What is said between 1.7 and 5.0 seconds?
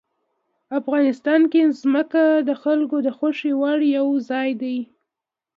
ځمکه د خلکو د خوښې وړ یو ځای دی.